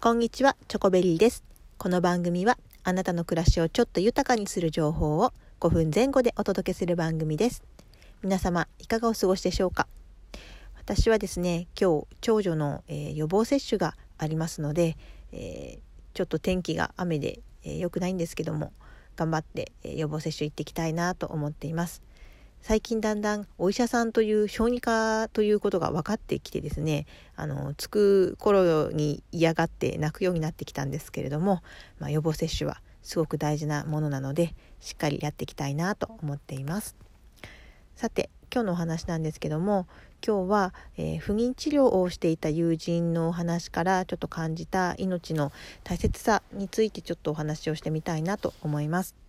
[0.00, 1.42] こんにちは、チョコベリーです。
[1.76, 7.64] この番組はあなたの暮らしをちょっと豊かにする情報を5分前後でお届けする番組です。
[8.22, 9.88] 皆様、いかがお過ごしでしょうか？
[10.76, 14.96] 私はですね、今日、長女の、えー、予防接種がありますので、
[15.32, 18.72] えー、ちょっと天気が雨で良、えー、くないんですけども、
[19.16, 22.02] 頑張って、え予防接種行ってきたいなと思っています。
[22.60, 31.62] 最近だんだんお医者さんという小児科ということが分かってきてですねあのつく頃に嫌がって泣くようになってきたんですけれども、
[31.98, 36.96] まあ、予防接種はすごく大事なものなのでしっかりやっていきたいなと思っています
[37.96, 39.86] さて今日のお話なんですけども
[40.26, 45.52] 今日は、えー、不妊治療をしていた友人のお話からちょっと感じた命の
[45.84, 49.27] 大切さについてちょっとお話をしてみたいなと思います。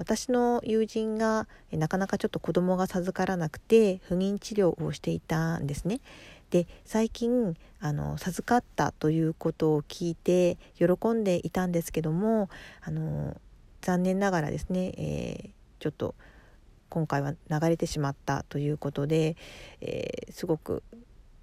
[0.00, 6.00] 私の友人がなかなかちょっと子供が授からなくて不妊治療をしていたんですね。
[6.48, 12.48] で最近あの授かったということを聞いて喜んでいたんですけども
[12.80, 13.36] あの
[13.82, 16.14] 残念ながらですね、えー、ちょっと
[16.88, 19.36] 今回は流れてしまったということで、
[19.82, 20.82] えー、すごく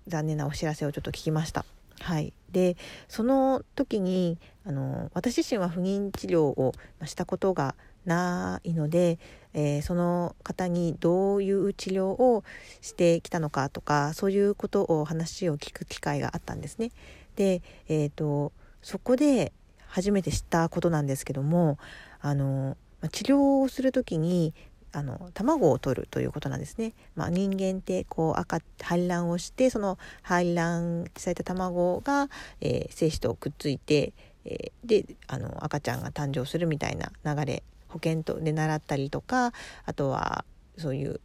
[0.07, 1.63] 残念なお知らせをちょっと聞きました。
[1.99, 6.73] はい、でその時にあの私自身は不妊治療を
[7.05, 9.19] したことがないので、
[9.53, 12.43] えー、その方にどういう治療を
[12.81, 16.91] してきたのかとかそういうことを話を聞く機会があったんですね。
[17.35, 19.51] で、えーと、そこで
[19.87, 21.77] 初めて知ったことなんですけども
[22.19, 22.77] あの
[23.11, 24.53] 治療をする時に
[24.97, 26.93] あの卵を取るということなんですね。
[27.15, 32.29] まあ、人間ってこう赤排卵をしてその排卵された卵が、
[32.61, 39.53] えー、精子とくっついて、えー、であの赤ちゃんが誕生するみたいな流れ保険とで習ったりとか
[39.85, 40.45] あとは
[40.79, 41.21] そういう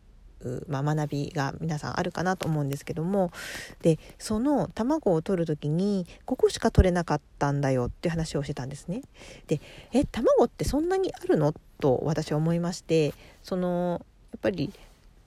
[0.69, 3.31] まあ、学びが皆さんあるかなと思うんですけども
[3.83, 9.03] でその卵を取る時にここしか取れなかったんだよっていう話をしてたんですね。
[9.47, 9.61] で
[9.93, 14.73] え卵ってそんなにあるのと私は思いましてそのやっぱり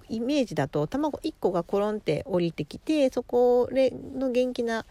[0.10, 4.86] イメージだと卵1個がコロンって降りてきてそこの元気な、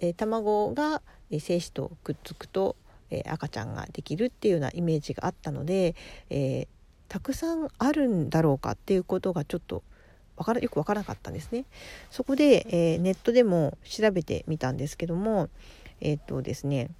[0.00, 1.02] え、卵が、
[1.38, 2.76] 精子とくっつくと
[3.14, 5.94] え、赤ちゃんができるっていうようなイメージがあったので、
[6.30, 6.68] えー、
[7.14, 9.84] たくさんあるんだろうかっていうことがちょっと
[10.36, 11.64] わからよく分からなかったんですね。
[12.10, 15.48] そこで、えー、ネットでも調べてみたんですけども
[16.00, 16.90] えっ、とですね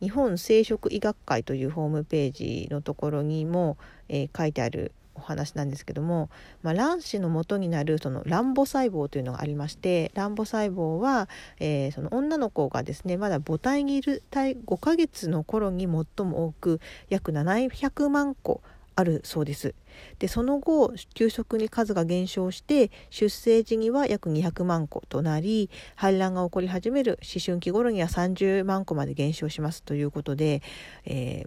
[0.00, 3.76] 日本生殖医学会というホームページのところにも、
[4.08, 6.30] え書いてあるお話なんですけども、
[6.62, 11.28] まあ、卵子の元になるその卵母細胞というのがありまして卵母細胞は、
[11.58, 18.62] えー、その女の子がですねまだ母体にいる5ヶ月の頃に最も多く約700万個
[19.00, 19.74] あるそうです。
[20.18, 30.62] でその後急速に数が減少して出生時には約200万個となり排卵が起こり始める思春期頃には30万個まで減少しますということで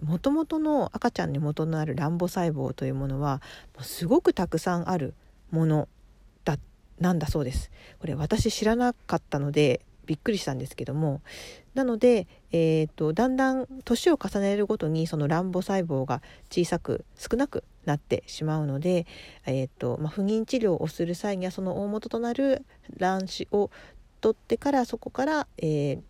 [0.02, 3.40] もともとの赤ちゃんに元のある卵母細胞というものは
[3.80, 5.14] すごくたくさんある
[5.50, 5.88] もの
[6.44, 6.58] だ
[6.98, 7.70] なんだそうです。
[7.98, 11.22] これ私知らなかったのでびっくりしたんですけども
[11.74, 19.06] なので、えーと、だんだん年を重ねるごとにその卵母細胞が小さく少なくなってしまうので、
[19.46, 22.64] えーとまあ、不妊治療をする際にはその大元となる
[22.96, 23.70] 卵子を
[24.20, 26.00] 取ってからそこから、えー、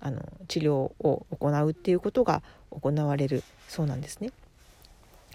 [0.00, 4.30] あの治療を行うっていうことが行われるそうなんですね。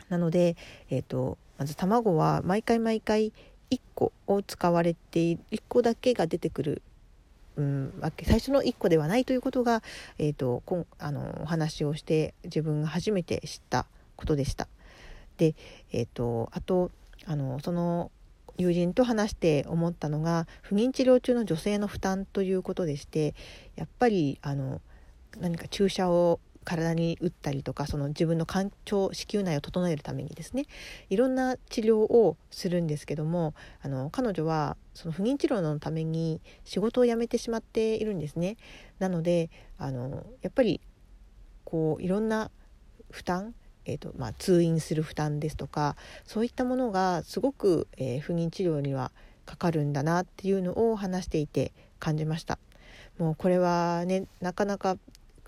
[0.09, 0.55] なので、
[0.89, 3.31] えーとまず卵は毎回毎回
[3.69, 6.81] 1個を使われている1個だけが出てくる
[7.57, 9.83] うん、最初の1個ではないということが、
[10.17, 13.85] えーと、こんあのお話をして自分が初めて知った
[14.15, 14.67] ことでした。
[15.37, 15.55] で、
[15.91, 16.91] えーと、あと
[17.25, 18.11] あのその
[18.57, 23.33] 友人と話して思ったのが不妊治療中の女性の負担ということでして
[23.75, 24.81] やっぱりあの
[25.39, 30.65] 何か注射を体に打ったりとかその自分の肝腸子宮内を整えるためにですね
[31.09, 38.57] いろんな治療をするんですけどもあの彼女はその不妊治療のために仕事を辞めてしまっているんですね。
[38.99, 40.81] なのであのやっぱり
[41.63, 42.51] こういろんな
[43.09, 49.11] 負担えーとまあ、通院する負担ですとかそういったものがすごく、えー、不妊治療には
[49.45, 52.59] かかるんだなっていうのを話していて感じました。
[53.17, 54.97] もうこれはねなかなか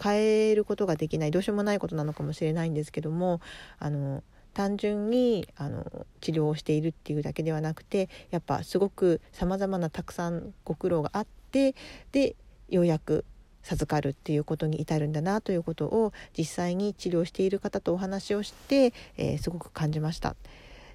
[0.02, 3.42] 変えることができないどうしようもないことなのかもしれないんですけども
[3.80, 4.24] あの
[4.54, 11.76] 単純にあの治療をしているっていうだけではなくてやっぱすごくさまざまなたくさんご苦労があって
[12.12, 12.36] で
[12.70, 13.26] ようやく
[13.64, 20.36] 授かるっていうことに至るんだなということを実際に治療している方とお話をして、えー、すごく感じました。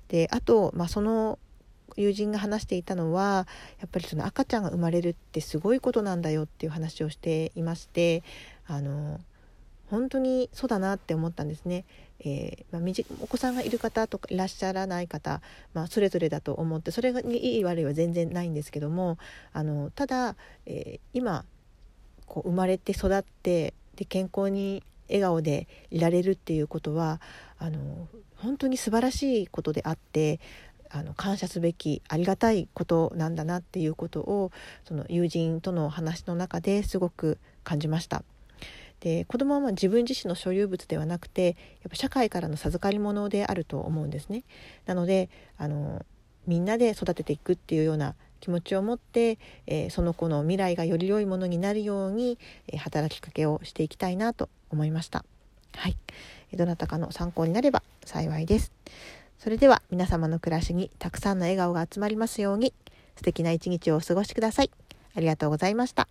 [0.09, 1.39] であと、まあ、その
[2.01, 3.47] 友人が話していたのは
[3.81, 8.23] やっぱりその赤ちゃんが生まれるってすごいことなんだよっていう話をしていまして
[8.67, 9.21] あの
[9.91, 11.85] 本当にそうだなって思ったんですね。
[12.21, 15.41] えーまあ、お子さんがいる方とかいらっしゃらない方、
[15.73, 19.19] まあ、それぞれだと思ってそれがいい悪いは全然ないんですけども
[19.53, 20.35] あのただ、
[20.67, 21.45] えー、今
[22.27, 27.21] こう生まれて育ってで健康に笑顔でいられるっていうことは
[27.59, 30.41] あの本当に素晴らしいことであって
[30.91, 34.51] あの感謝すべきありがたいことなんだなっていうことを
[34.85, 38.23] その友人との話の中ですごく感じました。
[39.01, 44.43] で子供は自分自身の所有物ではなくてやっぱ社会からの授かり物であると思うんですね。
[44.87, 46.05] なのであの
[46.47, 52.39] みんなで育てていくっていうような気持ちを持って、えー、その子の未来がより良いものになるように、
[52.69, 55.25] えー、働きかけをしていきたいなと思いました。
[55.77, 55.97] はい、
[56.55, 58.73] どなたかの参考になれば幸いです。
[59.39, 62.75] それでは皆様の暮らしにたくさんの笑顔が集まりますように
[63.17, 64.71] 素敵な一日をお過ごしください。
[65.15, 66.09] ありがとうございました。